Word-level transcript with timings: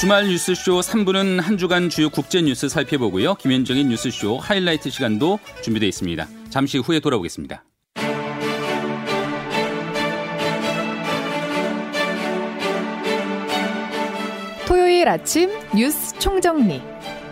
주말 0.00 0.28
뉴스쇼 0.28 0.80
3부는 0.80 1.42
한 1.42 1.58
주간 1.58 1.90
주요 1.90 2.08
국제 2.08 2.40
뉴스 2.40 2.70
살펴보고요. 2.70 3.34
김현정의 3.34 3.84
뉴스쇼 3.84 4.38
하이라이트 4.38 4.88
시간도 4.88 5.38
준비되어 5.60 5.86
있습니다. 5.86 6.26
잠시 6.48 6.78
후에 6.78 7.00
돌아오겠습니다. 7.00 7.62
토요일 14.66 15.06
아침 15.06 15.50
뉴스 15.74 16.18
총정리. 16.18 16.80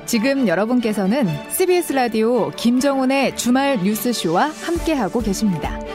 지금 0.04 0.46
여러분께서는 0.46 1.26
CBS 1.50 1.94
라디오 1.94 2.50
김정훈의 2.50 3.34
주말 3.38 3.78
뉴스쇼와 3.82 4.50
함께하고 4.50 5.20
계십니다. 5.20 5.87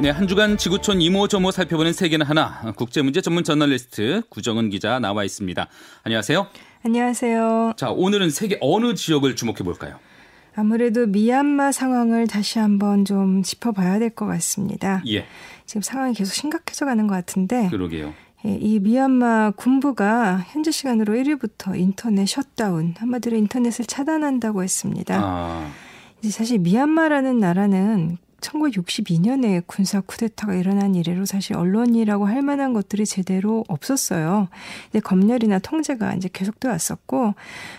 네, 0.00 0.08
한 0.08 0.26
주간 0.26 0.56
지구촌 0.56 1.02
이모저모 1.02 1.50
살펴보는 1.50 1.92
세계는 1.92 2.24
하나 2.24 2.72
국제 2.76 3.02
문제 3.02 3.20
전문 3.20 3.44
저널리스트 3.44 4.22
구정은 4.30 4.70
기자 4.70 4.98
나와 4.98 5.24
있습니다. 5.24 5.66
안녕하세요. 6.04 6.46
안녕하세요. 6.84 7.74
자, 7.76 7.90
오늘은 7.90 8.30
세계 8.30 8.56
어느 8.62 8.94
지역을 8.94 9.36
주목해 9.36 9.58
볼까요? 9.58 9.98
아무래도 10.56 11.06
미얀마 11.06 11.72
상황을 11.72 12.26
다시 12.28 12.58
한번 12.58 13.04
좀 13.04 13.42
짚어봐야 13.42 13.98
될 13.98 14.10
것 14.10 14.26
같습니다. 14.26 15.02
예. 15.06 15.26
지금 15.66 15.82
상황이 15.82 16.14
계속 16.14 16.32
심각해져 16.32 16.86
가는 16.86 17.06
것 17.06 17.14
같은데. 17.14 17.68
그러게요. 17.68 18.14
예, 18.46 18.56
이 18.58 18.80
미얀마 18.80 19.50
군부가 19.52 20.44
현재 20.48 20.70
시간으로 20.70 21.12
1일부터 21.14 21.78
인터넷 21.78 22.26
셧다운, 22.26 22.94
한마디로 22.96 23.36
인터넷을 23.36 23.84
차단한다고 23.84 24.62
했습니다. 24.62 25.20
아. 25.22 25.70
이제 26.20 26.30
사실 26.30 26.58
미얀마라는 26.58 27.38
나라는 27.38 28.16
1962년에 28.40 29.62
군사 29.66 30.00
쿠데타가 30.00 30.54
일어난 30.54 30.94
이래로 30.94 31.26
사실 31.26 31.56
언론이라고 31.56 32.26
할 32.26 32.42
만한 32.42 32.72
것들이 32.72 33.06
제대로 33.06 33.64
없었어요. 33.68 34.48
이제 34.88 35.00
검열이나 35.00 35.58
통제가 35.58 36.14
이제 36.14 36.28
계속돼 36.32 36.68
왔었고, 36.68 37.34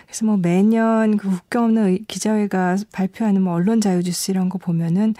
그래서 0.06 0.24
뭐 0.26 0.36
매년 0.36 1.16
그 1.16 1.28
국경 1.28 1.64
없는 1.64 2.04
기자회가 2.06 2.76
발표하는 2.92 3.42
뭐 3.42 3.54
언론 3.54 3.80
자유주스 3.80 4.30
이런 4.30 4.48
거 4.48 4.58
보면은 4.58 5.14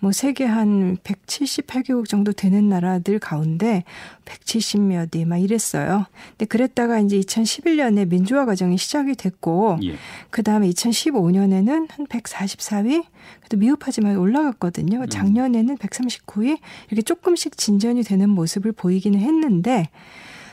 뭐 0.00 0.12
세계 0.12 0.44
한 0.44 0.96
178개국 0.98 2.08
정도 2.08 2.32
되는 2.32 2.68
나라들 2.68 3.18
가운데 3.18 3.84
170몇이 4.24 5.26
막 5.26 5.38
이랬어요. 5.38 6.06
근데 6.30 6.46
그랬다가 6.46 6.98
이제 7.00 7.18
2011년에 7.20 8.08
민주화 8.08 8.44
과정이 8.44 8.78
시작이 8.78 9.14
됐고, 9.14 9.78
예. 9.84 9.96
그 10.30 10.42
다음에 10.42 10.68
2015년에는 10.70 11.88
한 11.90 12.06
144위? 12.06 13.04
그래도 13.40 13.56
미흡하지만 13.56 14.16
올라갔거든요. 14.16 15.06
작년에는 15.06 15.76
139위? 15.76 16.58
이렇게 16.88 17.02
조금씩 17.02 17.56
진전이 17.56 18.02
되는 18.02 18.28
모습을 18.30 18.72
보이기는 18.72 19.18
했는데, 19.18 19.88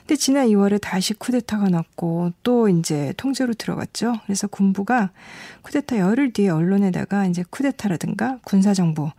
근데 0.04 0.18
지난 0.18 0.48
2월에 0.48 0.82
다시 0.82 1.14
쿠데타가 1.14 1.70
났고 1.70 2.32
또 2.44 2.68
이제 2.68 3.14
통제로 3.16 3.54
들어갔죠. 3.54 4.16
그래서 4.26 4.48
군부가 4.48 5.12
쿠데타 5.62 5.98
열흘 5.98 6.34
뒤에 6.34 6.50
언론에다가 6.50 7.26
이제 7.26 7.46
쿠데타라든가 7.50 8.40
군사정부 8.44 9.12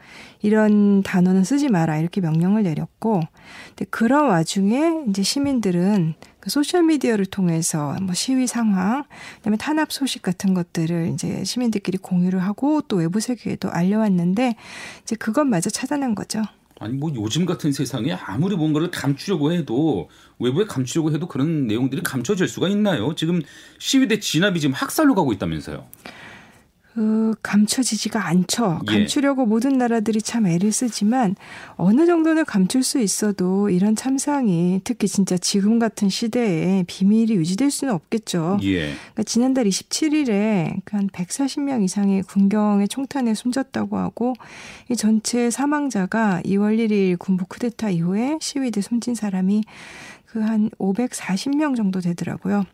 이런 0.43 1.03
단어는 1.03 1.43
쓰지 1.43 1.71
마라 1.71 1.97
이렇게 1.97 2.21
명령을 2.21 2.65
내렸고 2.65 3.23
근데 3.69 3.87
그런 3.89 4.27
와중에 4.29 5.05
이제 5.09 5.23
시민들은 5.23 6.15
그 6.21 6.34
소셜 6.51 6.83
미디어를 6.85 7.27
통해서 7.27 7.97
뭐 8.03 8.15
시위 8.15 8.47
상황, 8.47 9.05
그다음에 9.37 9.57
탄압 9.57 9.93
소식 9.93 10.23
같은 10.23 10.55
것들을 10.55 11.11
이제 11.15 11.45
시민들끼리 11.45 11.99
공유를 11.99 12.41
하고 12.41 12.81
또 12.83 12.97
외부 12.97 13.21
세계에도 13.21 13.71
알려왔는데 13.71 14.57
이제 15.03 15.17
그것마저 15.17 15.71
차단한 15.71 16.15
거죠. 16.15 16.43
아니 16.81 16.95
뭐 16.95 17.13
요즘 17.15 17.47
같은 17.47 17.73
세상에 17.73 18.13
아무리 18.13 18.57
뭔가를 18.57 18.91
감추려고 18.91 19.53
해도 19.53 20.09
외부에 20.39 20.65
감추려고 20.65 21.13
해도 21.13 21.29
그런 21.29 21.67
내용들이 21.67 22.03
감춰질 22.03 22.49
수가 22.49 22.69
있나요? 22.69 23.15
지금 23.15 23.43
시위 23.79 24.09
대 24.09 24.19
진압이 24.19 24.61
지금 24.61 24.75
학살로 24.75 25.15
가고 25.15 25.33
있다면서요. 25.33 25.87
그 26.95 27.35
감춰지지가 27.43 28.25
않죠. 28.27 28.81
예. 28.89 28.93
감추려고 28.93 29.47
모든 29.47 29.79
나라들이 29.79 30.23
참 30.23 30.47
애를 30.47 30.71
쓰지만 30.71 31.35
어느 31.77 32.07
정도는 32.07 32.45
감출 32.45 32.85
수 32.85 33.01
있어도 33.01 33.69
이런 33.69 33.97
참상이 33.97 34.81
특히 34.85 35.09
진짜 35.09 35.37
지금 35.37 35.81
같은 35.81 36.09
시대에 36.09 36.85
비밀이 36.87 37.33
유지될 37.33 37.73
수는 37.73 37.93
없겠죠. 37.93 38.59
예. 38.63 38.93
그러니까 38.93 39.23
지난달 39.25 39.65
27일에 39.65 40.83
그한 40.85 41.09
140명 41.09 41.83
이상의 41.83 42.23
군경의 42.23 42.87
총탄에 42.89 43.35
숨졌다고 43.35 43.99
하고 43.99 44.35
이 44.89 44.95
전체 44.95 45.51
사망자가 45.51 46.43
2월 46.45 46.79
1일 46.79 47.19
군부 47.19 47.45
쿠데타 47.47 47.91
이후에 47.91 48.39
시위대 48.41 48.81
숨진 48.81 49.17
사람이 49.17 49.65
그 50.35 50.43
한 50.43 50.69
540명 50.79 51.77
정도 51.77 52.01
되더라고요. 52.01 52.65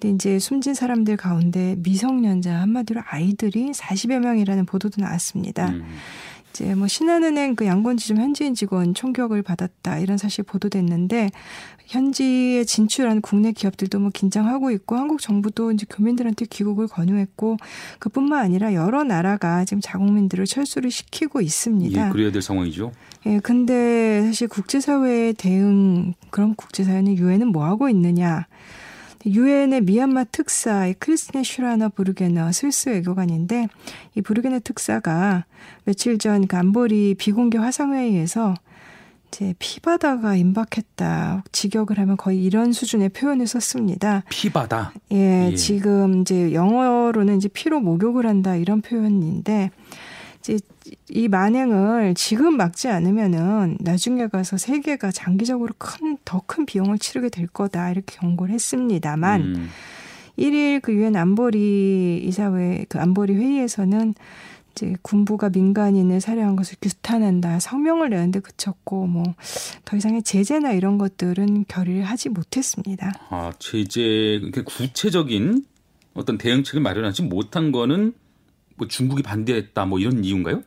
근데 0.00 0.14
이제 0.14 0.38
숨진 0.38 0.74
사람들 0.74 1.16
가운데 1.16 1.76
미성년자 1.78 2.54
한마디로 2.54 3.02
아이들이 3.04 3.72
40여 3.72 4.20
명이라는 4.20 4.64
보도도 4.66 5.00
나왔습니다. 5.00 5.70
음. 5.70 5.84
이제 6.50 6.74
뭐 6.74 6.88
신한은행 6.88 7.56
그 7.56 7.66
양곤지점 7.66 8.16
현지인 8.18 8.54
직원 8.54 8.94
총격을 8.94 9.42
받았다 9.42 9.98
이런 9.98 10.18
사실 10.18 10.44
보도됐는데 10.44 11.30
현지에 11.86 12.64
진출한 12.64 13.20
국내 13.20 13.52
기업들도 13.52 13.98
뭐 13.98 14.10
긴장하고 14.12 14.70
있고 14.72 14.96
한국 14.96 15.20
정부도 15.20 15.72
이제 15.72 15.86
교민들한테 15.88 16.46
귀국을 16.46 16.86
권유했고 16.86 17.56
그뿐만 17.98 18.44
아니라 18.44 18.74
여러 18.74 19.04
나라가 19.04 19.64
지금 19.64 19.80
자국민들을 19.80 20.46
철수를 20.46 20.90
시키고 20.90 21.40
있습니다. 21.40 22.08
예, 22.08 22.12
그래야 22.12 22.30
될 22.30 22.42
상황이죠. 22.42 22.92
예, 23.26 23.40
근데 23.40 24.22
사실 24.26 24.48
국제사회의 24.48 25.34
대응, 25.34 26.14
그럼 26.30 26.54
국제사회는 26.54 27.16
유엔은 27.16 27.48
뭐 27.48 27.64
하고 27.64 27.88
있느냐. 27.88 28.46
유엔의 29.26 29.82
미얀마 29.82 30.24
특사 30.24 30.92
크리스티네 30.98 31.42
슈라너 31.44 31.88
부르게너 31.90 32.52
스위스 32.52 32.88
외교관인데 32.88 33.68
이 34.14 34.22
부르게너 34.22 34.60
특사가 34.62 35.44
며칠 35.84 36.18
전그 36.18 36.56
안보리 36.56 37.14
비공개 37.18 37.58
화상회의에서 37.58 38.54
이제 39.28 39.54
피바다가 39.58 40.36
임박했다. 40.36 41.44
직역을 41.52 41.98
하면 41.98 42.16
거의 42.16 42.42
이런 42.42 42.72
수준의 42.72 43.10
표현을 43.10 43.46
썼습니다. 43.46 44.24
피바다. 44.30 44.92
예, 45.12 45.50
예. 45.50 45.54
지금 45.54 46.22
이제 46.22 46.52
영어로는 46.52 47.36
이제 47.36 47.48
피로 47.48 47.80
목욕을 47.80 48.26
한다 48.26 48.56
이런 48.56 48.80
표현인데 48.80 49.70
이제 50.40 50.58
이 51.10 51.28
만행을 51.28 52.14
지금 52.14 52.56
막지 52.56 52.88
않으면은 52.88 53.76
나중에 53.80 54.26
가서 54.28 54.56
세계가 54.56 55.10
장기적으로 55.12 55.74
큰 55.78 56.16
더 56.24 56.40
큰 56.46 56.66
비용을 56.66 56.98
치르게 56.98 57.28
될 57.30 57.46
거다 57.46 57.90
이렇게 57.90 58.16
경고를 58.18 58.54
했습니다만 58.54 59.40
음. 59.40 59.68
1일 60.38 60.80
그 60.82 60.92
유엔 60.94 61.16
안보리 61.16 62.22
이사회 62.24 62.84
그 62.88 62.98
안보리 63.00 63.34
회의에서는 63.34 64.14
이제 64.72 64.94
군부가 65.02 65.48
민간인을 65.50 66.20
살해한 66.20 66.54
것을 66.54 66.76
규탄한다 66.80 67.58
성명을 67.60 68.10
내는데 68.10 68.40
그쳤고 68.40 69.06
뭐 69.06 69.34
더 69.84 69.96
이상의 69.96 70.22
제재나 70.22 70.72
이런 70.72 70.98
것들은 70.98 71.64
결의를 71.66 72.04
하지 72.04 72.28
못했습니다. 72.28 73.12
아, 73.30 73.52
제재 73.58 74.40
그 74.52 74.62
구체적인 74.64 75.64
어떤 76.14 76.36
대응책을 76.38 76.80
마련하지 76.82 77.22
못한 77.22 77.72
거는 77.72 78.12
뭐 78.78 78.88
중국이 78.88 79.22
반대했다 79.22 79.84
뭐 79.84 79.98
이런 79.98 80.24
이유인가요? 80.24 80.62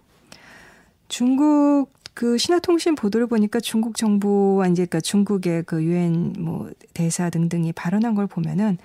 중국 1.07 1.89
그 2.13 2.37
신화통신 2.37 2.95
보도를 2.95 3.27
보니까 3.27 3.59
중국 3.59 3.95
정부와 3.95 4.67
이제 4.67 4.85
그러니까 4.85 4.99
중국의 4.99 5.63
그 5.63 5.83
유엔 5.83 6.33
뭐 6.37 6.69
대사 6.93 7.29
등등이 7.29 7.73
발언한 7.73 8.15
걸 8.15 8.27
보면은 8.27 8.77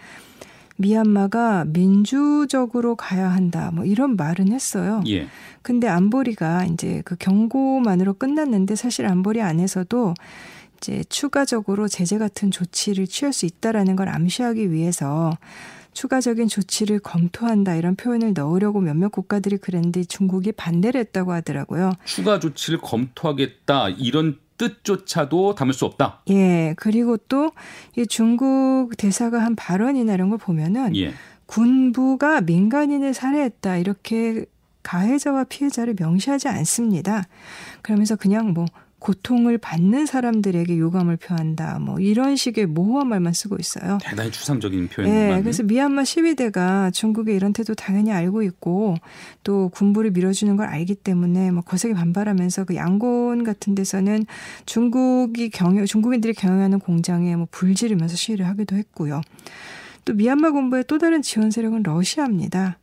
미얀마가 0.76 1.64
민주적으로 1.66 2.96
가야 2.96 3.28
한다 3.28 3.70
뭐 3.74 3.84
이런 3.84 4.16
말은 4.16 4.52
했어요. 4.52 5.02
예. 5.08 5.26
근데 5.62 5.88
안보리가 5.88 6.66
이제 6.66 7.02
그 7.04 7.16
경고만으로 7.16 8.14
끝났는데 8.14 8.76
사실 8.76 9.06
안보리 9.06 9.42
안에서도 9.42 10.14
이제 10.76 11.02
추가적으로 11.08 11.88
제재 11.88 12.18
같은 12.18 12.50
조치를 12.50 13.06
취할 13.06 13.32
수 13.32 13.46
있다라는 13.46 13.96
걸 13.96 14.08
암시하기 14.08 14.70
위해서 14.70 15.36
추가적인 15.96 16.46
조치를 16.48 16.98
검토한다 16.98 17.74
이런 17.74 17.96
표현을 17.96 18.34
넣으려고 18.34 18.80
몇몇 18.80 19.08
국가들이 19.08 19.56
그랬는데 19.56 20.04
중국이 20.04 20.52
반대를 20.52 21.00
했다고 21.00 21.32
하더라고요. 21.32 21.92
추가 22.04 22.38
조치를 22.38 22.80
검토하겠다 22.80 23.88
이런 23.90 24.38
뜻조차도 24.58 25.54
담을 25.54 25.72
수 25.74 25.84
없다. 25.86 26.20
예, 26.30 26.74
그리고 26.76 27.16
또 27.16 27.50
이 27.96 28.06
중국 28.06 28.90
대사가 28.98 29.42
한 29.42 29.56
발언이나 29.56 30.12
이런 30.12 30.28
걸 30.28 30.38
보면은 30.38 30.94
예. 30.96 31.14
군부가 31.46 32.42
민간인을 32.42 33.14
살해했다 33.14 33.78
이렇게 33.78 34.44
가해자와 34.82 35.44
피해자를 35.44 35.94
명시하지 35.98 36.48
않습니다. 36.48 37.24
그러면서 37.82 38.16
그냥 38.16 38.52
뭐 38.52 38.66
고통을 39.06 39.56
받는 39.58 40.04
사람들에게 40.04 40.76
유감을 40.76 41.16
표한다. 41.18 41.78
뭐 41.78 42.00
이런 42.00 42.34
식의 42.34 42.66
모호한 42.66 43.06
말만 43.06 43.34
쓰고 43.34 43.56
있어요. 43.60 43.98
대단히 44.02 44.32
추상적인 44.32 44.88
표현만. 44.88 45.28
네, 45.28 45.42
그래서 45.42 45.62
미얀마 45.62 46.02
시위대가 46.02 46.90
중국의 46.90 47.36
이런 47.36 47.52
태도 47.52 47.76
당연히 47.76 48.10
알고 48.10 48.42
있고 48.42 48.96
또 49.44 49.68
군부를 49.68 50.10
밀어주는 50.10 50.56
걸 50.56 50.66
알기 50.66 50.96
때문에 50.96 51.52
뭐 51.52 51.62
거세게 51.62 51.94
반발하면서 51.94 52.64
그 52.64 52.74
양곤 52.74 53.44
같은 53.44 53.76
데서는 53.76 54.26
중국이 54.66 55.50
경영 55.50 55.86
중국인들이 55.86 56.34
경영하는 56.34 56.80
공장에 56.80 57.36
뭐 57.36 57.46
불지르면서 57.52 58.16
시위를 58.16 58.48
하기도 58.48 58.74
했고요. 58.74 59.20
또 60.04 60.14
미얀마 60.14 60.50
군부의 60.50 60.82
또 60.88 60.98
다른 60.98 61.22
지원 61.22 61.52
세력은 61.52 61.84
러시아입니다. 61.84 62.78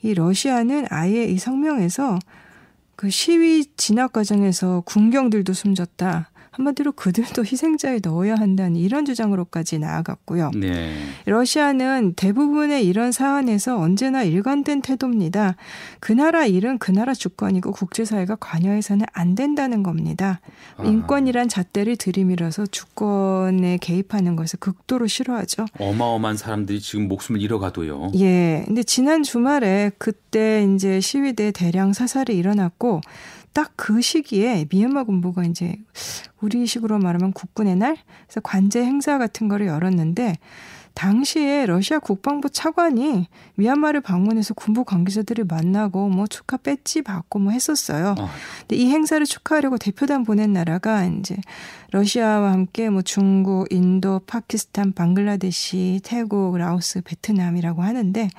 이 0.00 0.14
러시아는 0.14 0.86
아예 0.88 1.24
이 1.24 1.36
성명에서 1.36 2.18
그 2.96 3.10
시위 3.10 3.66
진압 3.76 4.12
과정에서 4.12 4.82
군경들도 4.86 5.52
숨졌다. 5.52 6.30
한마디로 6.56 6.92
그들도 6.92 7.44
희생자에 7.44 8.00
넣어야 8.02 8.34
한다는 8.34 8.76
이런 8.76 9.04
주장으로까지 9.04 9.78
나아갔고요. 9.78 10.52
네. 10.54 10.94
러시아는 11.26 12.14
대부분의 12.16 12.86
이런 12.86 13.12
사안에서 13.12 13.78
언제나 13.78 14.22
일관된 14.22 14.80
태도입니다. 14.80 15.56
그 16.00 16.12
나라 16.12 16.46
일은 16.46 16.78
그 16.78 16.90
나라 16.90 17.12
주권이고 17.12 17.72
국제사회가 17.72 18.36
관여해서는 18.36 19.04
안 19.12 19.34
된다는 19.34 19.82
겁니다. 19.82 20.40
아. 20.78 20.84
인권이란 20.84 21.48
잣대를 21.48 21.96
들이밀어서 21.96 22.66
주권에 22.66 23.76
개입하는 23.78 24.34
것을 24.36 24.58
극도로 24.58 25.06
싫어하죠. 25.06 25.66
어마어마한 25.78 26.38
사람들이 26.38 26.80
지금 26.80 27.08
목숨을 27.08 27.42
잃어가도요. 27.42 28.12
예. 28.16 28.62
근데 28.66 28.82
지난 28.82 29.22
주말에 29.22 29.90
그때 29.98 30.66
이제 30.74 31.00
시위대 31.00 31.50
대량 31.50 31.92
사살이 31.92 32.36
일어났고 32.36 33.02
딱 33.56 33.72
그 33.76 34.02
시기에 34.02 34.66
미얀마 34.70 35.04
군부가 35.04 35.44
이제 35.44 35.78
우리식으로 36.40 36.98
말하면 36.98 37.32
국군의 37.32 37.76
날? 37.76 37.96
그래서 38.26 38.40
관제 38.40 38.84
행사 38.84 39.16
같은 39.16 39.48
거를 39.48 39.66
열었는데 39.68 40.34
당시에 40.96 41.66
러시아 41.66 41.98
국방부 41.98 42.48
차관이 42.48 43.28
미얀마를 43.56 44.00
방문해서 44.00 44.54
군부 44.54 44.82
관계자들을 44.82 45.44
만나고 45.44 46.08
뭐 46.08 46.26
축하 46.26 46.56
배지 46.56 47.02
받고 47.02 47.38
뭐 47.38 47.52
했었어요. 47.52 48.14
아, 48.18 48.30
근데 48.60 48.76
이 48.76 48.86
행사를 48.86 49.24
축하하려고 49.24 49.76
대표단 49.76 50.24
보낸 50.24 50.54
나라가 50.54 51.04
이제 51.04 51.36
러시아와 51.90 52.50
함께 52.50 52.88
뭐 52.88 53.02
중국, 53.02 53.70
인도, 53.70 54.20
파키스탄, 54.26 54.92
방글라데시, 54.92 56.00
태국, 56.02 56.56
라오스, 56.56 57.02
베트남이라고 57.02 57.82
하는데 57.82 58.30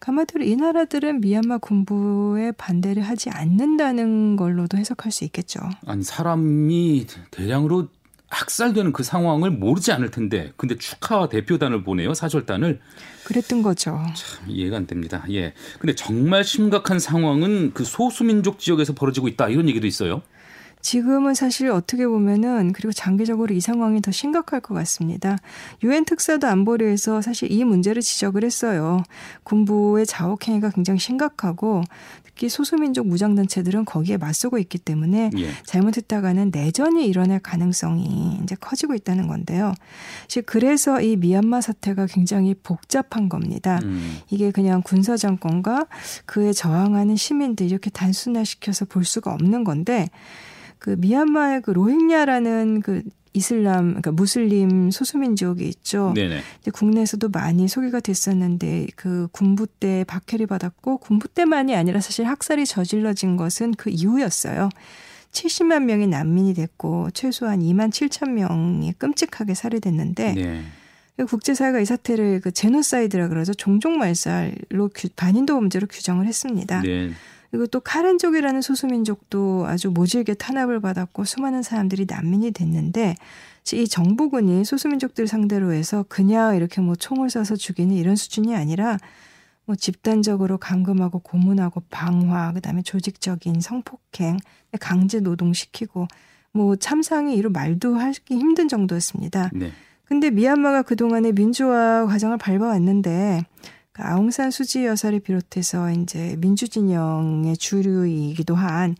가마도로 0.00 0.44
이 0.44 0.56
나라들은 0.56 1.22
미얀마 1.22 1.58
군부에 1.58 2.52
반대를 2.52 3.02
하지 3.02 3.30
않는다는 3.30 4.36
걸로도 4.36 4.76
해석할 4.76 5.10
수 5.10 5.24
있겠죠. 5.24 5.60
아니 5.86 6.04
사람이 6.04 7.06
대량으로 7.30 7.88
학살되는 8.30 8.92
그 8.92 9.02
상황을 9.02 9.50
모르지 9.50 9.92
않을 9.92 10.10
텐데 10.10 10.52
근데 10.56 10.76
축하 10.76 11.28
대표단을 11.28 11.84
보내요 11.84 12.14
사절단을 12.14 12.80
그랬던 13.24 13.62
거죠. 13.62 13.98
참 14.14 14.50
이해가 14.50 14.76
안 14.76 14.86
됩니다. 14.86 15.24
예. 15.30 15.54
근데 15.78 15.94
정말 15.94 16.44
심각한 16.44 16.98
상황은 16.98 17.72
그 17.72 17.84
소수민족 17.84 18.58
지역에서 18.58 18.94
벌어지고 18.94 19.28
있다 19.28 19.48
이런 19.48 19.68
얘기도 19.68 19.86
있어요. 19.86 20.22
지금은 20.84 21.32
사실 21.32 21.70
어떻게 21.70 22.06
보면은 22.06 22.74
그리고 22.74 22.92
장기적으로 22.92 23.54
이 23.54 23.60
상황이 23.60 24.02
더 24.02 24.10
심각할 24.10 24.60
것 24.60 24.74
같습니다. 24.74 25.38
유엔 25.82 26.04
특사도 26.04 26.46
안보리에서 26.46 27.22
사실 27.22 27.50
이 27.50 27.64
문제를 27.64 28.02
지적을 28.02 28.44
했어요. 28.44 29.02
군부의 29.44 30.04
자혹행위가 30.04 30.68
굉장히 30.68 31.00
심각하고 31.00 31.84
특히 32.22 32.50
소수민족 32.50 33.06
무장단체들은 33.06 33.86
거기에 33.86 34.18
맞서고 34.18 34.58
있기 34.58 34.76
때문에 34.76 35.30
예. 35.38 35.50
잘못했다가는 35.64 36.50
내전이 36.52 37.06
일어날 37.06 37.38
가능성이 37.38 38.38
이제 38.42 38.54
커지고 38.54 38.94
있다는 38.94 39.26
건데요. 39.26 39.72
사실 40.24 40.42
그래서 40.42 41.00
이 41.00 41.16
미얀마 41.16 41.62
사태가 41.62 42.08
굉장히 42.10 42.54
복잡한 42.62 43.30
겁니다. 43.30 43.80
음. 43.84 44.18
이게 44.28 44.50
그냥 44.50 44.82
군사 44.84 45.16
정권과 45.16 45.86
그에 46.26 46.52
저항하는 46.52 47.16
시민들 47.16 47.68
이렇게 47.68 47.88
단순화시켜서 47.88 48.84
볼 48.84 49.06
수가 49.06 49.32
없는 49.32 49.64
건데 49.64 50.10
그 50.84 50.96
미얀마의 50.98 51.62
그 51.62 51.70
로힝야라는 51.70 52.82
그 52.82 53.02
이슬람 53.32 53.86
그러니까 53.88 54.12
무슬림 54.12 54.90
소수민족이 54.90 55.66
있죠. 55.66 56.12
네네. 56.14 56.42
이제 56.60 56.70
국내에서도 56.70 57.26
많이 57.30 57.68
소개가 57.68 58.00
됐었는데 58.00 58.88
그 58.94 59.28
군부 59.32 59.66
때 59.66 60.04
박해를 60.06 60.46
받았고 60.46 60.98
군부 60.98 61.26
때만이 61.28 61.74
아니라 61.74 62.00
사실 62.02 62.26
학살이 62.26 62.66
저질러진 62.66 63.36
것은 63.38 63.72
그 63.78 63.88
이후였어요. 63.88 64.68
70만 65.32 65.84
명이 65.84 66.06
난민이 66.06 66.52
됐고 66.52 67.10
최소한 67.12 67.60
2만 67.60 67.88
7천 67.90 68.30
명이 68.32 68.92
끔찍하게 68.98 69.54
살해됐는데 69.54 70.32
네. 70.34 71.24
국제사회가 71.26 71.80
이 71.80 71.86
사태를 71.86 72.40
그 72.40 72.52
제노사이드라 72.52 73.28
그러죠 73.28 73.54
종족 73.54 73.96
말살로 73.96 74.90
규- 74.94 75.08
반인도 75.16 75.54
범죄로 75.54 75.86
규정을 75.86 76.26
했습니다. 76.26 76.82
네. 76.82 77.10
그리고 77.54 77.68
또 77.68 77.78
카렌족이라는 77.78 78.62
소수민족도 78.62 79.66
아주 79.68 79.88
모질게 79.88 80.34
탄압을 80.34 80.80
받았고 80.80 81.22
수많은 81.22 81.62
사람들이 81.62 82.04
난민이 82.08 82.50
됐는데 82.50 83.14
이 83.74 83.86
정부군이 83.86 84.64
소수민족들 84.64 85.28
상대로 85.28 85.72
해서 85.72 86.04
그냥 86.08 86.56
이렇게 86.56 86.80
뭐 86.80 86.96
총을 86.96 87.28
쏴서 87.28 87.56
죽이는 87.56 87.94
이런 87.94 88.16
수준이 88.16 88.56
아니라 88.56 88.98
뭐 89.66 89.76
집단적으로 89.76 90.58
감금하고 90.58 91.20
고문하고 91.20 91.84
방화 91.90 92.54
그다음에 92.54 92.82
조직적인 92.82 93.60
성폭행 93.60 94.38
강제 94.80 95.20
노동시키고 95.20 96.08
뭐 96.50 96.74
참상이 96.74 97.36
이루 97.36 97.50
말도 97.50 97.94
하기 97.94 98.34
힘든 98.34 98.66
정도였습니다. 98.66 99.50
네. 99.54 99.70
근데 100.06 100.30
미얀마가 100.30 100.82
그동안의 100.82 101.34
민주화 101.34 102.06
과정을 102.06 102.36
밟아왔는데 102.36 103.42
그 103.42 103.73
아웅산 104.02 104.50
수지 104.50 104.84
여사를 104.84 105.18
비롯해서 105.20 105.90
이제 105.92 106.36
민주진영의 106.38 107.56
주류이기도 107.56 108.54
한 108.54 108.96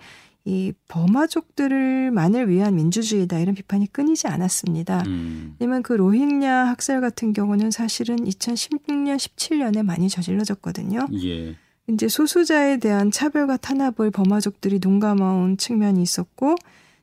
이 0.46 0.74
버마족들만을 0.88 2.50
위한 2.50 2.74
민주주의다 2.74 3.38
이런 3.38 3.54
비판이 3.54 3.90
끊이지 3.92 4.26
않았습니다. 4.26 5.02
음. 5.06 5.56
왜냐면 5.58 5.82
그 5.82 5.94
로힝야 5.94 6.68
학살 6.68 7.00
같은 7.00 7.32
경우는 7.32 7.70
사실은 7.70 8.16
2016년, 8.16 9.16
17년에 9.16 9.82
많이 9.82 10.10
저질러졌거든요. 10.10 11.08
예. 11.24 11.56
이제 11.88 12.08
소수자에 12.08 12.76
대한 12.76 13.10
차별과 13.10 13.56
탄압을 13.56 14.10
버마족들이 14.10 14.80
눈감아온 14.82 15.56
측면이 15.56 16.02
있었고, 16.02 16.56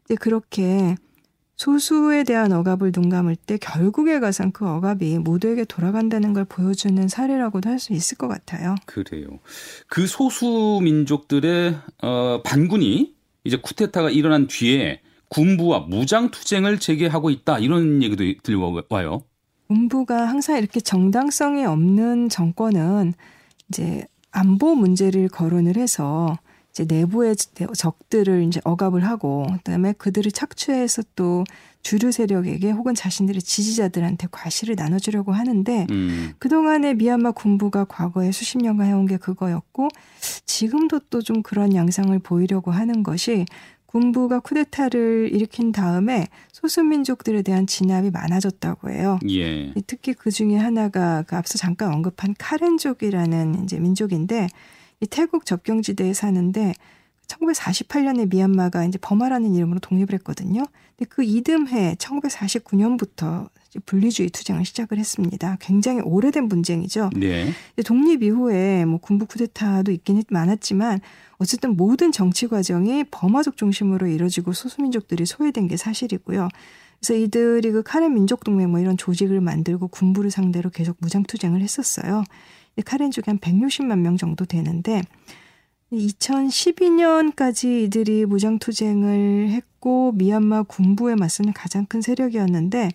이제 0.05 0.13
그렇게 0.15 0.95
소수에 1.61 2.23
대한 2.23 2.51
억압을 2.53 2.91
눈감을 2.95 3.35
때 3.35 3.57
결국에 3.57 4.19
가선 4.19 4.51
그 4.51 4.67
억압이 4.67 5.19
모두에게 5.19 5.63
돌아간다는 5.63 6.33
걸 6.33 6.43
보여주는 6.43 7.07
사례라고도 7.07 7.69
할 7.69 7.77
수 7.77 7.93
있을 7.93 8.17
것 8.17 8.27
같아요. 8.27 8.75
그래요. 8.85 9.27
그 9.87 10.05
소수 10.07 10.79
민족들의 10.83 11.75
어, 12.03 12.41
반군이 12.43 13.13
이제 13.43 13.57
쿠데타가 13.57 14.09
일어난 14.09 14.47
뒤에 14.47 15.01
군부와 15.29 15.81
무장 15.81 16.29
투쟁을 16.31 16.79
재개하고 16.79 17.29
있다 17.29 17.59
이런 17.59 18.01
얘기도 18.03 18.23
들려와요. 18.43 19.23
군부가 19.67 20.27
항상 20.27 20.57
이렇게 20.57 20.79
정당성이 20.79 21.65
없는 21.65 22.29
정권은 22.29 23.13
이제 23.69 24.05
안보 24.31 24.75
문제를 24.75 25.27
거론을 25.27 25.77
해서 25.77 26.37
이제 26.71 26.85
내부의 26.85 27.35
적들을 27.35 28.43
이제 28.43 28.61
억압을 28.63 29.05
하고 29.05 29.45
그다음에 29.57 29.93
그들을 29.93 30.31
착취해서 30.31 31.03
또 31.15 31.43
주류 31.83 32.11
세력에게 32.11 32.71
혹은 32.71 32.93
자신들의 32.93 33.41
지지자들한테 33.41 34.27
과실을 34.31 34.75
나눠주려고 34.75 35.31
하는데 35.31 35.87
음. 35.89 36.33
그동안의 36.37 36.95
미얀마 36.95 37.31
군부가 37.31 37.85
과거에 37.85 38.31
수십 38.31 38.59
년간 38.59 38.87
해온 38.87 39.05
게 39.07 39.17
그거였고 39.17 39.87
지금도 40.45 40.99
또 41.09 41.21
좀 41.21 41.41
그런 41.43 41.75
양상을 41.75 42.17
보이려고 42.19 42.71
하는 42.71 43.03
것이 43.03 43.45
군부가 43.85 44.39
쿠데타를 44.39 45.29
일으킨 45.33 45.71
다음에 45.71 46.27
소수민족들에 46.53 47.41
대한 47.41 47.67
진압이 47.67 48.09
많아졌다고 48.11 48.89
해요. 48.89 49.19
예. 49.29 49.73
특히 49.85 50.13
그 50.13 50.31
중에 50.31 50.57
하나가 50.57 51.23
그 51.23 51.35
앞서 51.35 51.57
잠깐 51.57 51.93
언급한 51.93 52.33
카렌족이라는 52.39 53.63
이제 53.63 53.79
민족인데 53.79 54.47
이 55.01 55.07
태국 55.07 55.45
접경지대에 55.45 56.13
사는데 56.13 56.73
1948년에 57.27 58.29
미얀마가 58.29 58.85
이제 58.85 58.97
버마라는 58.99 59.55
이름으로 59.55 59.79
독립을 59.79 60.13
했거든요. 60.13 60.65
근데 60.97 61.09
그 61.09 61.23
이듬해 61.23 61.95
1949년부터 61.95 63.49
분리주의 63.85 64.29
투쟁을 64.29 64.65
시작을 64.65 64.97
했습니다. 64.97 65.57
굉장히 65.61 66.01
오래된 66.01 66.49
분쟁이죠. 66.49 67.09
네. 67.15 67.51
독립 67.85 68.21
이후에 68.21 68.85
뭐 68.85 68.99
군부 68.99 69.25
쿠데타도 69.25 69.91
있긴 69.91 70.21
많았지만 70.29 70.99
어쨌든 71.37 71.77
모든 71.77 72.11
정치 72.11 72.47
과정이 72.47 73.05
버마족 73.05 73.57
중심으로 73.57 74.07
이루어지고 74.07 74.53
소수민족들이 74.53 75.25
소외된 75.25 75.67
게 75.67 75.77
사실이고요. 75.77 76.49
그래서 76.99 77.15
이들이 77.15 77.71
그 77.71 77.81
카렌 77.81 78.13
민족 78.13 78.43
동맹 78.43 78.69
뭐 78.69 78.79
이런 78.79 78.97
조직을 78.97 79.41
만들고 79.41 79.87
군부를 79.87 80.29
상대로 80.29 80.69
계속 80.69 80.97
무장 80.99 81.23
투쟁을 81.23 81.61
했었어요. 81.61 82.23
카렌족이 82.85 83.29
한 83.29 83.37
160만 83.39 83.99
명 83.99 84.17
정도 84.17 84.45
되는데 84.45 85.01
2012년까지 85.91 87.83
이들이 87.83 88.25
무장 88.25 88.59
투쟁을 88.59 89.49
했고 89.49 90.13
미얀마 90.13 90.63
군부에 90.63 91.15
맞서는 91.15 91.53
가장 91.53 91.85
큰 91.85 92.01
세력이었는데 92.01 92.89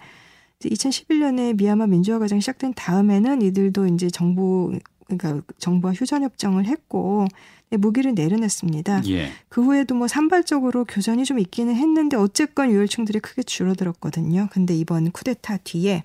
2011년에 0.61 1.57
미얀마 1.57 1.87
민주화 1.89 2.19
과정이 2.19 2.41
시작된 2.41 2.75
다음에는 2.75 3.43
이들도 3.43 3.87
이제 3.89 4.09
정부 4.09 4.79
그러니까 5.07 5.43
정부와 5.59 5.93
휴전 5.93 6.23
협정을 6.23 6.67
했고 6.67 7.27
무기를 7.71 8.15
내려냈습니다. 8.15 9.03
예. 9.09 9.31
그 9.49 9.63
후에도 9.63 9.95
뭐 9.95 10.09
산발적으로 10.09 10.85
교전이 10.85 11.25
좀 11.25 11.39
있기는 11.39 11.75
했는데 11.75 12.17
어쨌건 12.17 12.71
유혈충들이 12.71 13.21
크게 13.21 13.43
줄어들었거든요. 13.43 14.49
근데 14.51 14.75
이번 14.75 15.11
쿠데타 15.11 15.59
뒤에 15.59 16.03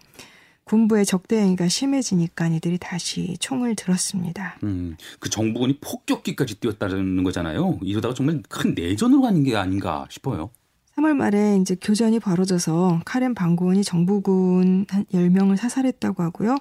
군부의 0.71 1.05
적대 1.05 1.37
행위가 1.37 1.67
심해지니까 1.67 2.47
이들이 2.47 2.77
다시 2.77 3.35
총을 3.41 3.75
들었습니다. 3.75 4.57
음, 4.63 4.95
그 5.19 5.29
정부군이 5.29 5.79
폭격기까지 5.81 6.61
뛰었다는 6.61 7.25
거잖아요. 7.25 7.79
이러다가 7.81 8.13
정말 8.13 8.41
큰 8.47 8.73
내전으로 8.73 9.21
가는 9.21 9.43
게 9.43 9.57
아닌가 9.57 10.07
싶어요. 10.09 10.49
3월 10.95 11.13
말에 11.13 11.57
이제 11.57 11.75
교전이 11.75 12.19
벌어져서 12.19 13.01
카렌 13.03 13.33
반군이 13.33 13.83
정부군 13.83 14.85
한 14.89 15.05
10명을 15.13 15.57
사살했다고 15.57 16.23
하고요. 16.23 16.55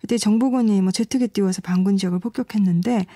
그때 0.00 0.16
정부군이 0.16 0.80
뭐 0.80 0.92
제트기 0.92 1.28
띄워서 1.28 1.60
반군 1.62 1.96
지역을 1.96 2.20
폭격했는데 2.20 3.06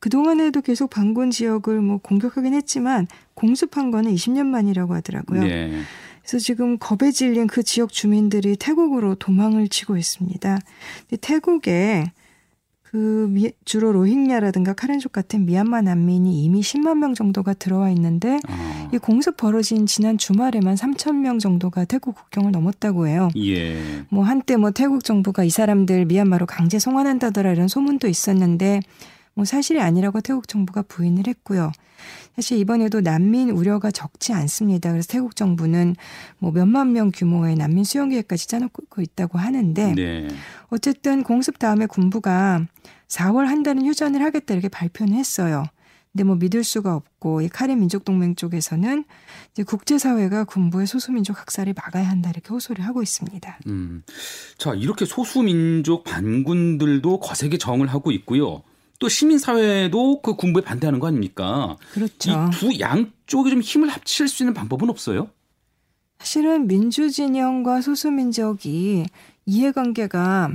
그동안에도 0.00 0.60
계속 0.60 0.90
반군 0.90 1.30
지역을 1.30 1.80
뭐 1.80 1.98
공격하긴 1.98 2.54
했지만 2.54 3.06
공습한 3.34 3.92
거는 3.92 4.12
20년 4.12 4.46
만이라고 4.46 4.94
하더라고요. 4.94 5.44
네. 5.44 5.82
그래서 6.22 6.38
지금 6.38 6.78
겁에 6.78 7.10
질린 7.10 7.46
그 7.46 7.62
지역 7.62 7.92
주민들이 7.92 8.56
태국으로 8.56 9.14
도망을 9.14 9.68
치고 9.68 9.96
있습니다. 9.96 10.58
태국에 11.20 12.12
그 12.90 13.28
미, 13.30 13.52
주로 13.64 13.92
로힝야라든가 13.92 14.72
카렌족 14.72 15.12
같은 15.12 15.46
미얀마 15.46 15.82
난민이 15.82 16.42
이미 16.42 16.60
10만 16.60 16.98
명 16.98 17.14
정도가 17.14 17.54
들어와 17.54 17.88
있는데 17.90 18.40
어. 18.48 18.90
이 18.92 18.98
공습 18.98 19.36
벌어진 19.36 19.86
지난 19.86 20.18
주말에만 20.18 20.74
3천 20.74 21.14
명 21.14 21.38
정도가 21.38 21.84
태국 21.84 22.16
국경을 22.16 22.50
넘었다고 22.50 23.06
해요. 23.06 23.28
예. 23.36 23.78
뭐 24.08 24.24
한때 24.24 24.56
뭐 24.56 24.72
태국 24.72 25.04
정부가 25.04 25.44
이 25.44 25.50
사람들 25.50 26.06
미얀마로 26.06 26.46
강제 26.46 26.80
송환한다더라 26.80 27.52
이런 27.52 27.68
소문도 27.68 28.08
있었는데 28.08 28.80
뭐 29.34 29.44
사실이 29.44 29.80
아니라고 29.80 30.20
태국 30.20 30.48
정부가 30.48 30.82
부인을 30.82 31.26
했고요. 31.26 31.72
사실 32.36 32.58
이번에도 32.58 33.00
난민 33.00 33.50
우려가 33.50 33.90
적지 33.90 34.32
않습니다. 34.32 34.90
그래서 34.90 35.08
태국 35.08 35.36
정부는 35.36 35.96
뭐 36.38 36.52
몇만 36.52 36.92
명 36.92 37.10
규모의 37.14 37.56
난민 37.56 37.84
수용 37.84 38.10
계획까지 38.10 38.48
짜놓고 38.48 39.02
있다고 39.02 39.38
하는데 39.38 39.94
네. 39.94 40.28
어쨌든 40.68 41.22
공습 41.22 41.58
다음에 41.58 41.86
군부가 41.86 42.66
4월 43.08 43.46
한 43.46 43.62
달은 43.62 43.86
휴전을 43.86 44.22
하겠다 44.22 44.54
이렇게 44.54 44.68
발표는 44.68 45.14
했어요. 45.14 45.64
근데 46.12 46.24
뭐 46.24 46.34
믿을 46.34 46.64
수가 46.64 46.96
없고 46.96 47.40
이 47.40 47.48
카레 47.48 47.76
민족 47.76 48.04
동맹 48.04 48.34
쪽에서는 48.34 49.04
이제 49.52 49.62
국제사회가 49.62 50.44
군부의 50.44 50.86
소수민족 50.86 51.40
학살을 51.40 51.74
막아야 51.76 52.08
한다 52.08 52.30
이렇게 52.30 52.48
호소를 52.48 52.84
하고 52.84 53.02
있습니다. 53.02 53.60
음. 53.68 54.02
자 54.58 54.74
이렇게 54.74 55.04
소수민족 55.04 56.02
반군들도 56.02 57.20
거세게 57.20 57.58
정을 57.58 57.86
하고 57.86 58.10
있고요. 58.10 58.62
또 59.00 59.08
시민사회도 59.08 60.20
그 60.22 60.36
군부에 60.36 60.62
반대하는 60.62 61.00
거 61.00 61.08
아닙니까? 61.08 61.76
그렇죠. 61.92 62.30
이 62.30 62.34
두 62.52 62.78
양쪽이 62.78 63.50
좀 63.50 63.60
힘을 63.60 63.88
합칠 63.88 64.28
수 64.28 64.42
있는 64.44 64.54
방법은 64.54 64.88
없어요? 64.90 65.28
사실은 66.20 66.66
민주진영과 66.68 67.80
소수민족이 67.80 69.06
이해관계가 69.46 70.50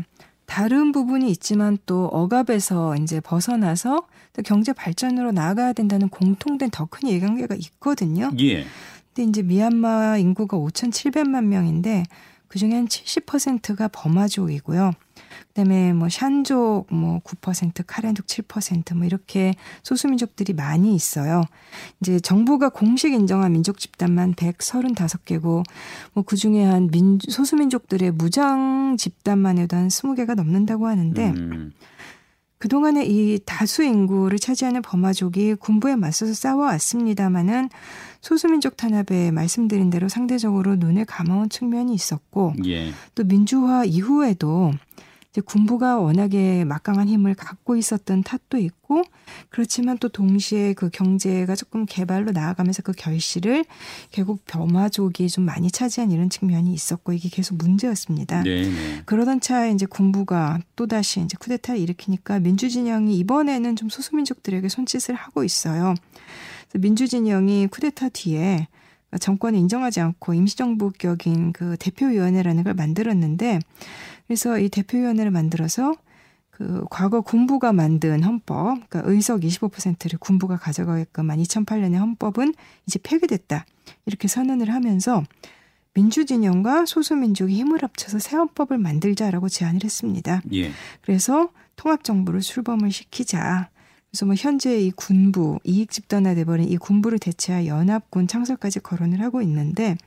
다른 0.45 0.91
부분이 0.91 1.29
있지만 1.31 1.79
또 1.87 2.05
억압에서 2.05 2.95
이제 2.97 3.19
벗어나서 3.19 4.05
또 4.33 4.41
경제 4.43 4.73
발전으로 4.73 5.31
나아가야 5.31 5.73
된다는 5.73 6.07
공통된 6.09 6.69
더 6.69 6.85
큰 6.85 7.09
이해관계가 7.09 7.55
있거든요. 7.55 8.29
예. 8.39 8.65
근데 9.15 9.29
이제 9.29 9.41
미얀마 9.41 10.17
인구가 10.19 10.55
5,700만 10.57 11.45
명인데 11.45 12.03
그 12.47 12.59
중에 12.59 12.73
한 12.73 12.87
70%가 12.87 13.87
버마족이고요. 13.87 14.91
그다음에 15.47 15.93
뭐 15.93 16.09
샨족 16.09 16.87
뭐 16.91 17.19
9%, 17.19 17.83
카렌족 17.87 18.27
7%뭐 18.27 19.05
이렇게 19.05 19.55
소수민족들이 19.83 20.53
많이 20.53 20.93
있어요. 20.93 21.43
이제 22.01 22.19
정부가 22.19 22.69
공식 22.69 23.13
인정한 23.13 23.53
민족 23.53 23.79
집단만 23.79 24.33
135개고 24.35 25.63
뭐 26.13 26.25
그 26.25 26.35
중에 26.35 26.63
한 26.63 26.89
민, 26.91 27.19
소수민족들의 27.25 28.11
무장 28.11 28.97
집단만 28.97 29.57
해도 29.57 29.77
한 29.77 29.87
20개가 29.87 30.35
넘는다고 30.35 30.87
하는데 30.87 31.29
음. 31.29 31.71
그동안에 32.57 33.05
이 33.05 33.39
다수 33.45 33.83
인구를 33.83 34.39
차지하는 34.39 34.81
버마족이 34.81 35.55
군부에 35.55 35.95
맞서서 35.95 36.33
싸워왔습니다마는 36.33 37.69
소수민족 38.25 38.75
탄압에 38.75 39.29
말씀드린 39.29 39.91
대로 39.91 40.09
상대적으로 40.09 40.77
눈을 40.77 41.05
감아온 41.05 41.47
측면이 41.47 41.93
있었고 41.93 42.55
예. 42.65 42.91
또 43.13 43.23
민주화 43.23 43.85
이후에도 43.85 44.73
이제 45.29 45.41
군부가 45.41 45.99
워낙에 45.99 46.65
막강한 46.65 47.07
힘을 47.07 47.35
갖고 47.35 47.75
있었던 47.75 48.23
탓도 48.23 48.57
있고 48.57 49.03
그렇지만 49.49 49.99
또 49.99 50.09
동시에 50.09 50.73
그 50.73 50.89
경제가 50.89 51.55
조금 51.55 51.85
개발로 51.85 52.31
나아가면서 52.31 52.81
그 52.81 52.93
결실을 52.93 53.63
결국 54.09 54.43
벼마족이 54.45 55.29
좀 55.29 55.45
많이 55.45 55.69
차지한 55.69 56.09
이런 56.09 56.31
측면이 56.31 56.73
있었고 56.73 57.13
이게 57.13 57.29
계속 57.29 57.57
문제였습니다. 57.57 58.41
네네. 58.41 58.69
네. 58.69 59.01
그러던 59.05 59.39
차에 59.39 59.71
이제 59.71 59.85
군부가 59.85 60.57
또 60.75 60.87
다시 60.87 61.21
이제 61.21 61.37
쿠데타를 61.39 61.79
일으키니까 61.79 62.39
민주 62.39 62.69
진영이 62.69 63.15
이번에는 63.19 63.75
좀 63.75 63.89
소수민족들에게 63.89 64.67
손짓을 64.67 65.13
하고 65.13 65.43
있어요. 65.43 65.93
민주진영이 66.79 67.67
쿠데타 67.67 68.09
뒤에 68.09 68.67
정권을 69.19 69.57
인정하지 69.59 70.01
않고 70.01 70.33
임시정부 70.33 70.91
격인 70.97 71.53
그 71.53 71.77
대표위원회라는 71.79 72.63
걸 72.63 72.73
만들었는데 72.73 73.59
그래서 74.27 74.59
이 74.59 74.69
대표위원회를 74.69 75.31
만들어서 75.31 75.95
그 76.49 76.85
과거 76.89 77.19
군부가 77.19 77.73
만든 77.73 78.23
헌법, 78.23 78.87
그러니까 78.89 79.01
의석 79.05 79.41
25%를 79.41 80.17
군부가 80.19 80.55
가져가게끔 80.55 81.29
한 81.29 81.39
2008년의 81.39 81.97
헌법은 81.97 82.53
이제 82.87 82.97
폐기됐다. 83.03 83.65
이렇게 84.05 84.29
선언을 84.29 84.73
하면서 84.73 85.23
민주진영과 85.95 86.85
소수민족이 86.85 87.53
힘을 87.55 87.83
합쳐서 87.83 88.19
새 88.19 88.37
헌법을 88.37 88.77
만들자라고 88.77 89.49
제안을 89.49 89.83
했습니다. 89.83 90.41
예. 90.53 90.71
그래서 91.01 91.49
통합정부를 91.75 92.39
출범을 92.39 92.91
시키자. 92.91 93.69
그래서 94.15 94.25
뭐 94.27 94.35
현재 94.37 94.79
이 94.79 94.91
군부 94.91 95.59
이익 95.65 95.91
집단화 95.91 96.35
돼버린 96.35 96.69
이 96.69 96.77
군부를 96.77 97.19
대체할 97.19 97.67
연합군 97.67 98.29
창설까지 98.29 98.79
거론을 98.79 99.21
하고 99.21 99.41
있는데 99.41 99.97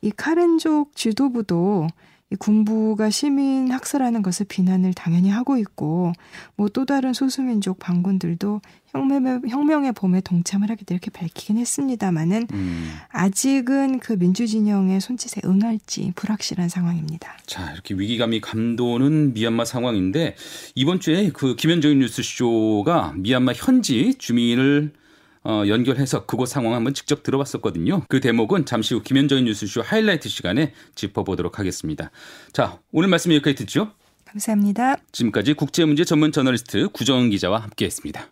이 0.00 0.12
카렌족 0.12 0.94
지도부도 0.94 1.88
이 1.88 1.90
군부가 2.38 3.10
시민 3.10 3.70
학살하는 3.70 4.22
것을 4.22 4.46
비난을 4.46 4.94
당연히 4.94 5.30
하고 5.30 5.56
있고 5.58 6.12
뭐 6.56 6.68
또 6.76 6.84
다른 6.84 7.14
소수민족 7.14 7.78
반군들도 7.78 8.60
혁명의, 8.88 9.40
혁명의 9.48 9.92
봄에 9.92 10.20
동참을 10.20 10.68
하겠다 10.70 10.94
이렇게 10.94 11.10
밝히긴 11.10 11.56
했습니다마는 11.56 12.48
음. 12.52 12.92
아직은 13.08 14.00
그 14.00 14.12
민주진영의 14.12 15.00
손짓에 15.00 15.40
응할지 15.46 16.12
불확실한 16.16 16.68
상황입니다. 16.68 17.34
자 17.46 17.72
이렇게 17.72 17.94
위기감이 17.94 18.42
감도는 18.42 19.32
미얀마 19.32 19.64
상황인데 19.64 20.36
이번 20.74 21.00
주에 21.00 21.30
그 21.30 21.56
김현정인 21.56 22.00
뉴스쇼가 22.00 23.14
미얀마 23.16 23.52
현지 23.54 24.14
주민을 24.18 24.92
어, 25.46 25.62
연결해서 25.68 26.26
그곳 26.26 26.46
상황 26.46 26.74
한번 26.74 26.92
직접 26.92 27.22
들어봤었거든요. 27.22 28.02
그 28.08 28.18
대목은 28.20 28.66
잠시 28.66 28.94
후 28.94 29.02
김현정의 29.02 29.44
뉴스쇼 29.44 29.80
하이라이트 29.80 30.28
시간에 30.28 30.72
짚어보도록 30.96 31.60
하겠습니다. 31.60 32.10
자, 32.52 32.80
오늘 32.90 33.08
말씀 33.08 33.32
여기까지 33.32 33.54
듣죠? 33.54 33.92
감사합니다. 34.24 34.96
지금까지 35.12 35.54
국제문제 35.54 36.04
전문 36.04 36.32
저널리스트 36.32 36.88
구정은 36.88 37.30
기자와 37.30 37.58
함께했습니다. 37.60 38.28